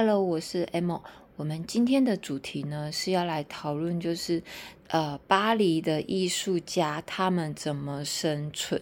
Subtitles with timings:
[0.00, 1.02] Hello，我是 Emo。
[1.34, 4.40] 我们今天的主题呢是要来讨论，就是
[4.86, 8.80] 呃，巴黎的艺术家他们怎么生存。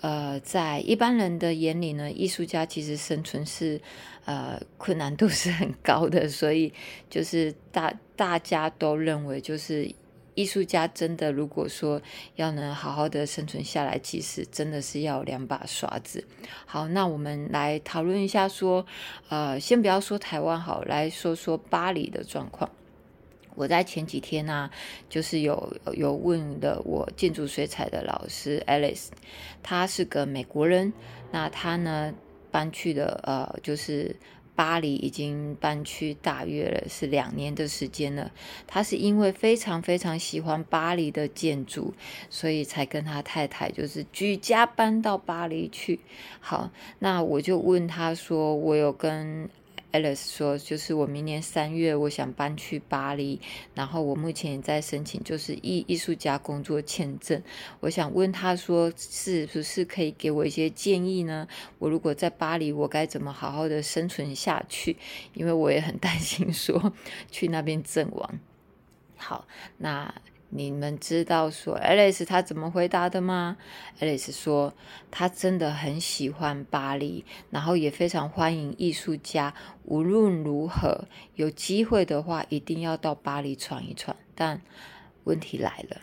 [0.00, 3.80] 呃，在一般人的眼里呢，艺术家其实生存是
[4.24, 6.72] 呃困难度是很高的，所以
[7.08, 9.94] 就是大大家都认为就是。
[10.34, 12.00] 艺术家真的，如果说
[12.36, 16.24] 要能好好的生存下来，其实真的是要两把刷子。
[16.64, 18.86] 好，那我们来讨论一下，说，
[19.28, 22.70] 呃，先不要说台湾好，来说说巴黎的状况。
[23.54, 24.70] 我在前几天呢，
[25.10, 29.08] 就是有有问的我建筑水彩的老师 Alice，
[29.62, 30.92] 他是个美国人，
[31.30, 32.14] 那他呢
[32.50, 34.16] 搬去了呃，就是。
[34.62, 38.30] 巴黎已经搬去大约了是两年的时间了。
[38.64, 41.92] 他是因为非常非常喜欢巴黎的建筑，
[42.30, 45.98] 所以才跟他太太就是举家搬到巴黎去。
[46.38, 49.50] 好，那我就问他说：“我有跟。”
[49.92, 53.40] Alice 说：“就是我明年三月，我想搬去巴黎，
[53.74, 57.42] 然后我目前也在申请，就是艺艺术家工作签证。
[57.80, 61.46] 我想问他说，是不是可以给我一些建议呢？
[61.78, 64.96] 我如果在巴黎，我该怎么好好的生存下去？
[65.34, 66.92] 因为我也很担心说
[67.30, 68.40] 去那边阵亡。
[69.16, 69.46] 好，
[69.78, 70.14] 那。”
[70.54, 73.56] 你们知道说 Alice 他怎么回答的吗
[73.98, 74.74] ？Alice 说
[75.10, 79.54] 他真的很喜欢巴黎，然后也非常欢迎艺术家。
[79.84, 84.14] 无论如何，有机会的话一定要到巴黎闯一闯。
[84.34, 84.60] 但
[85.24, 86.02] 问题来了，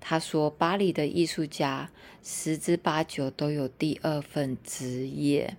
[0.00, 1.90] 他说巴黎的艺术家
[2.22, 5.56] 十之八九都有第二份职业。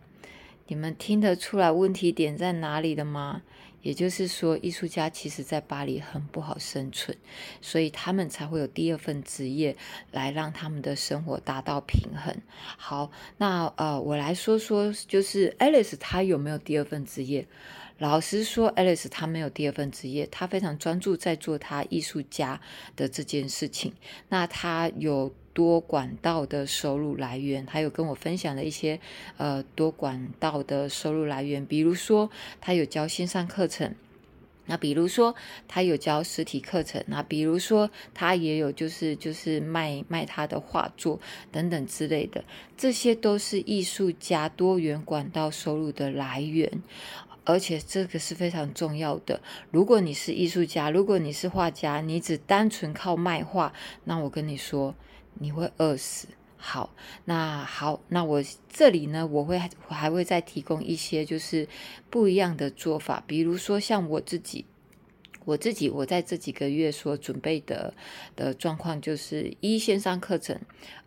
[0.67, 3.41] 你们听得出来问题点在哪里的吗？
[3.83, 7.15] 也就是说，艺术家其实在巴黎很不好生存，
[7.61, 9.75] 所以他们才会有第二份职业
[10.11, 12.35] 来让他们的生活达到平衡。
[12.77, 17.45] 好，那呃，我来说说，就是 Alice 她有没有第二份职业？
[18.03, 22.59] 老实说，Alice 她没有第二份职业，她非常专注在做她艺术家
[22.97, 23.93] 的这件事情。
[24.27, 25.33] 那她有。
[25.53, 28.99] 多管道的收入来源，他有跟我分享了一些
[29.37, 33.93] 呃多管道的收入来源，比如说他有教线上课程，
[34.65, 35.35] 那比如说
[35.67, 41.19] 他有教实体课程，那比如说他也有就是就是卖卖他的画作
[41.51, 42.43] 等等之类的，
[42.75, 46.81] 这些都是艺术家多元管道收入的来源，
[47.45, 49.41] 而且这个是非常重要的。
[49.71, 53.73] 如果你是艺术家，如果你是画家，你只单纯靠卖画，
[54.03, 54.95] 那我跟你说。
[55.39, 56.27] 你会饿死。
[56.57, 56.93] 好，
[57.25, 61.67] 那好，那我这里呢，我会还会再提供一些就是
[62.11, 64.63] 不一样的做法，比如说像我自己，
[65.45, 67.93] 我自己我在这几个月所准备的
[68.35, 70.59] 的状况，就是一线上课程，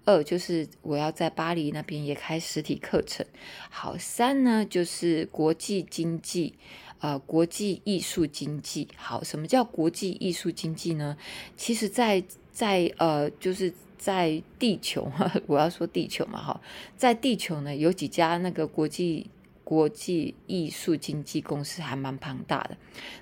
[0.05, 3.25] 二就是我要在巴黎那边也开实体课程。
[3.71, 6.55] 好，三呢就是国际经济，
[7.01, 8.89] 呃，国际艺术经济。
[8.97, 11.17] 好，什么叫国际艺术经济呢？
[11.57, 12.23] 其实，在
[12.53, 13.73] 在呃，就是。
[13.99, 15.11] 在地球，
[15.49, 16.61] 我要说地球嘛，哈，
[16.97, 19.27] 在地球呢，有几家那个国际
[19.67, 22.77] 国际艺术经纪公司还蛮庞大的。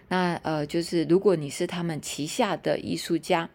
[0.08, 3.48] 那呃，就是如果你是他们旗下的艺术家，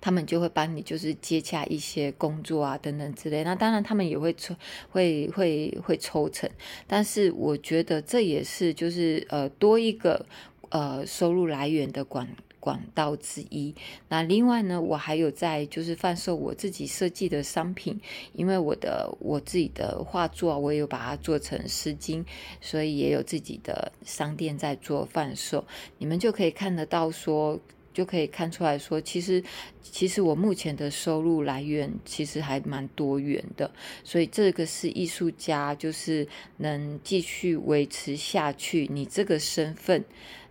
[0.00, 3.44] 他们就会帮你就是接洽一些工作啊等等之类。
[3.44, 4.56] 那当然他们也会抽，
[4.90, 6.50] 会会会抽成。
[6.88, 10.26] 但是我觉得这也是就是呃多一个
[10.70, 12.28] 呃收入来源的管。
[12.68, 13.74] 管道之一。
[14.10, 17.98] 那另外呢，我还有在就是贩售我自己设计的商品，
[18.34, 22.22] 因为我的我自己的画作，我有把它做成丝巾，
[22.60, 25.64] 所以也有自己的商店在做贩售。
[25.96, 27.58] 你们就可以看得到，说
[27.94, 29.42] 就可以看出来说，其实
[29.82, 33.70] 其实我目前的收入来源其实还蛮多元的。
[34.04, 36.28] 所以这个是艺术家，就是
[36.58, 40.04] 能继续维持下去，你这个身份。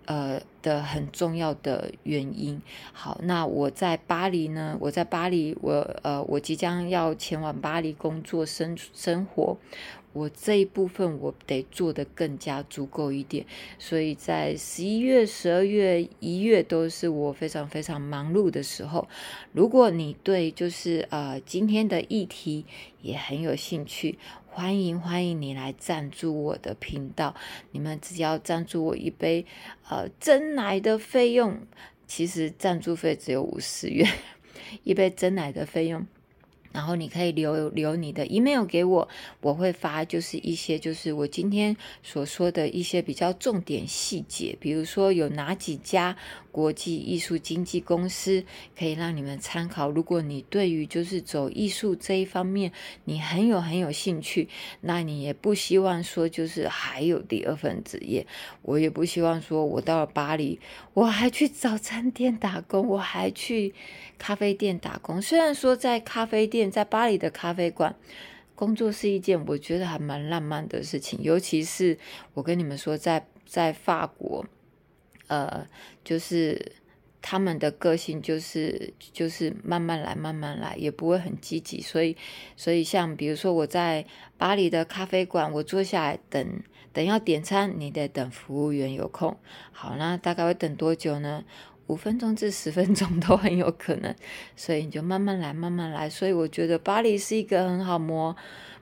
[0.07, 2.59] 呃的很重要的原因。
[2.91, 4.75] 好，那我在巴黎呢？
[4.81, 9.57] 我在巴黎，我呃，我即将要前往巴黎工作生生活。
[10.13, 13.45] 我这一部分我得做的更加足够一点，
[13.77, 19.07] 所以在十一月、十二月、一月都是我非常非常忙碌的时候。
[19.51, 22.65] 如果你对就是呃今天的议题
[23.03, 24.18] 也很有兴趣。
[24.59, 27.36] 欢迎欢迎你来赞助我的频道，
[27.69, 29.45] 你们只要赞助我一杯
[29.88, 31.59] 呃真奶的费用，
[32.07, 34.12] 其实赞助费只有五十元，
[34.83, 36.07] 一杯真奶的费用。
[36.71, 39.07] 然后你可以留留你的 email 给我，
[39.42, 46.18] 我会发就是一些就是我今天所说的一些比较重点细节，比如说有哪几家。
[46.57, 48.44] 国际艺术经纪公司，
[48.75, 49.92] 可以让你们参考。
[49.92, 52.71] 如果你对于就是走艺术这一方面，
[53.04, 54.50] 你很有很有兴趣，
[54.81, 58.25] 那你也不希望说就是还有第二份职业，
[58.63, 60.59] 我也不希望说我到了巴黎，
[60.95, 63.75] 我还去早餐店打工，我还去
[64.18, 65.21] 咖啡店打工。
[65.21, 67.95] 虽然说在咖啡店，在巴黎的咖啡馆。
[68.56, 71.95] 工作是一件我觉得还蛮浪漫的事情，尤其是
[72.33, 74.44] 我跟你们说，在在法国，
[75.27, 75.68] 呃，
[76.03, 76.74] 就是
[77.21, 81.81] 他们的个性就是就是慢慢来，慢慢来，也不会很积极。
[81.81, 82.15] 所以，
[82.56, 84.06] 所以像比如说我在
[84.38, 86.62] 巴黎的咖啡馆，我坐下来等
[86.94, 89.38] 等要点餐，你得等服务员有空。
[89.71, 91.44] 好，那大概会等多久呢？
[91.88, 94.13] 五分钟至十分钟都很有可能，
[94.57, 96.09] 所以你就慢慢来，慢慢来。
[96.09, 98.35] 所以我觉得巴黎是一个很好磨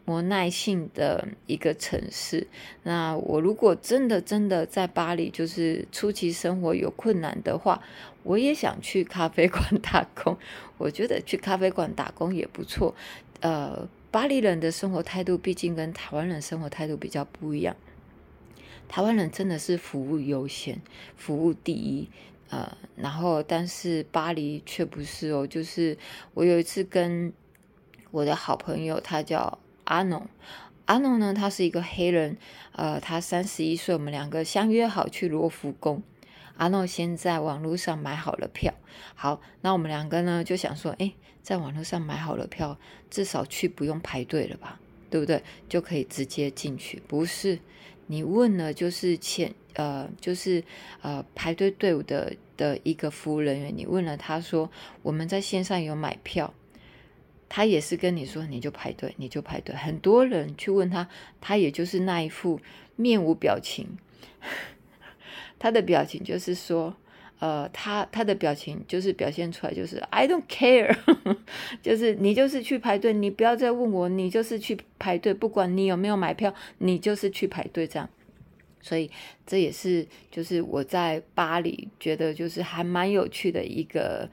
[0.05, 2.47] 磨耐性的一个城市。
[2.83, 7.81] 那我如果真的真的在巴黎，就是初期生活有困难的话，
[8.23, 10.37] 我也想去咖啡馆打工。
[10.77, 12.93] 我觉得去咖啡馆打工也不错。
[13.41, 17.75] 呃，巴黎人的生活态度毕竟跟台湾人生活态度比较不一样。
[18.87, 20.79] 台湾人真的是服务优先，
[21.15, 22.07] 服务第一。
[22.49, 25.97] 呃，然后但是巴黎却不是哦，就是
[26.35, 27.33] 我有一次跟
[28.11, 30.27] 我的好朋友，他叫阿农，
[30.85, 32.37] 阿农呢，他是一个黑人，
[32.73, 36.03] 呃，他三十一岁，我们两个相约好去罗浮宫，
[36.57, 38.73] 阿诺先在网络上买好了票，
[39.15, 41.11] 好，那我们两个呢就想说，哎，
[41.41, 42.77] 在网络上买好了票，
[43.09, 44.79] 至少去不用排队了吧，
[45.09, 45.41] 对不对？
[45.67, 47.59] 就可以直接进去，不是？
[48.07, 50.63] 你问了就是前呃就是
[51.01, 54.69] 呃排队队伍的的一个服务人员，你问了他说
[55.01, 56.53] 我们在线上有买票，
[57.55, 61.07] 他也是跟你说你就排队你就排队，很多人去问他，
[61.39, 62.59] 他也就是那一副
[62.97, 63.87] 面无表情，
[65.57, 66.93] 他的表情就是说
[67.39, 70.97] 呃他他的表情就是表现出来就是 I don't care，
[71.81, 78.09] 就是你就是去排队，你不要再问我，你就是去排队，不管你有没有买票，你就是去排队这样。
[78.81, 79.09] 所以
[79.47, 84.29] 这也是就是我在巴黎觉得就是还蛮有趣的一个。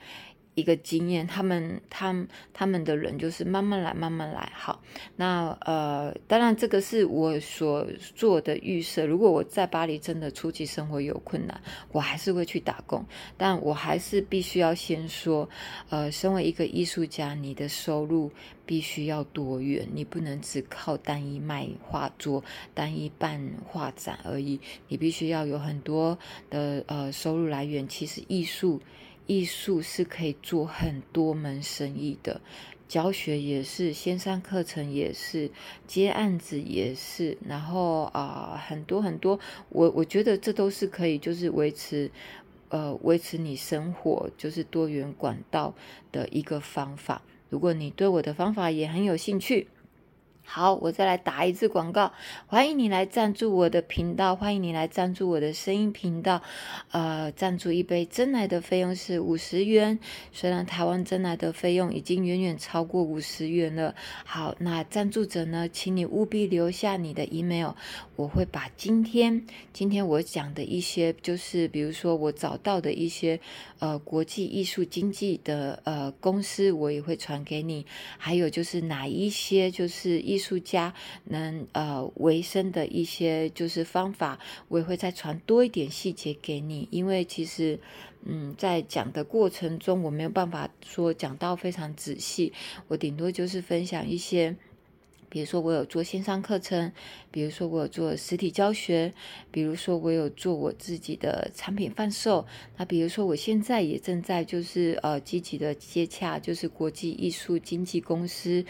[0.55, 4.53] 一个经验，他们、他、们他们的人就是慢慢来，慢慢来。
[4.55, 4.83] 好，
[5.17, 9.07] 那呃，当然这个是我所做的预设。
[9.07, 11.59] 如果我在巴黎真的初期生活有困难，
[11.91, 13.03] 我还是会去打工。
[13.39, 15.49] 但我还是必须要先说，
[15.89, 18.31] 呃，身为一个艺术家，你的收入
[18.67, 22.45] 必须要多元，你不能只靠单一卖画作、
[22.75, 24.61] 单一办画展而已。
[24.89, 26.19] 你必须要有很多
[26.51, 27.89] 的呃收入来源。
[27.89, 28.79] 其实艺术。
[29.27, 32.41] 艺术是可以做很多门生意的，
[32.89, 35.51] 教学也是，线上课程也是，
[35.87, 39.39] 接案子也是，然后啊，很多很多，
[39.69, 42.11] 我我觉得这都是可以，就是维持，
[42.69, 45.75] 呃，维持你生活就是多元管道
[46.11, 47.23] 的一个方法。
[47.49, 49.69] 如果你对我的方法也很有兴趣。
[50.45, 52.13] 好，我再来打一次广告，
[52.47, 56.43] 欢迎你来赞助我的频道，欢迎你来赞助我的声音频道。
[56.91, 59.99] 呃，赞助一杯真奶的费用是五十元，
[60.31, 63.95] 虽然台湾真奶的费用已经远远超过五十元了。
[64.25, 67.71] 好，那赞助者呢，请你务必留下你的 email，
[68.17, 73.41] 我会把今天今天我讲的一些，就是比如说我找到的一些
[73.79, 77.87] 呃国际艺术经济的呃公司，我也会传给你。
[78.19, 80.95] 还有就是哪一些就是艺术家
[81.25, 84.39] 能呃维生的一些就是方法，
[84.69, 87.79] 我也会再传多一点细节给你，因为其实
[88.25, 92.53] 嗯在讲的过程中，我没有办法说讲到非常仔细，
[92.89, 94.57] 我顶多就是分享一些。
[95.33, 96.93] 比如说我有做线上课程，
[97.31, 99.15] 比如说我有做实体教学，
[99.51, 102.47] 比如说我有做我自己的产品贩售。
[102.77, 108.63] 那比如说我现在也正在就是呃积极的接洽，就是国际艺术经纪公司，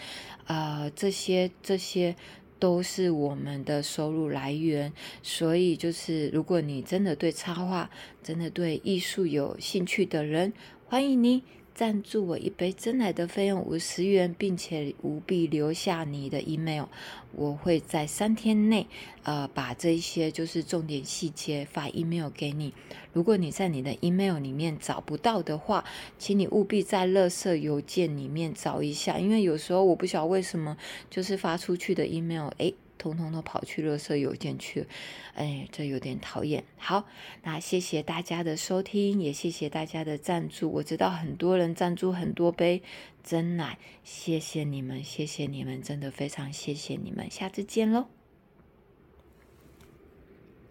[0.47, 2.15] 呃这些这些
[2.61, 4.93] 都是我们的收入来源。
[5.21, 7.91] 所以就是如果你真的对插画、
[8.23, 10.53] 真的对艺术有兴趣的人，
[10.87, 11.43] 欢迎你。
[11.83, 16.85] 赞助我一杯真奶的费用五十元，并且务必留下你的 email，
[17.33, 18.87] 我会在三天内，
[19.25, 22.73] 呃，把这一些就是重点细节发 email 给你。
[23.13, 25.85] 如果你在你的 email 里面找不到的话，
[26.21, 30.77] 请你务必在垃圾邮件里面找一下，因为有时候我不晓得为什么，
[31.11, 32.73] 就是发出去的 email，哎。
[33.03, 34.87] 通通都跑去垃圾邮件去了，
[35.35, 36.63] 哎，这有点讨厌。
[36.77, 37.07] 好，
[37.43, 40.71] 那谢谢大家的收听，也谢谢大家的赞助。
[40.71, 42.83] 我知道很多人赞助很多杯
[43.25, 47.29] 真奶，谢谢你们，谢谢你们，真的非常谢谢你们。
[47.29, 48.22] 下次见喽。